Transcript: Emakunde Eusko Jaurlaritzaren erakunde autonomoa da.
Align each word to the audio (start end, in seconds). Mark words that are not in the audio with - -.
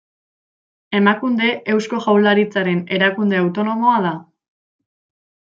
Emakunde 0.99 1.49
Eusko 1.73 1.99
Jaurlaritzaren 2.07 2.81
erakunde 2.99 3.43
autonomoa 3.43 4.01
da. 4.09 4.17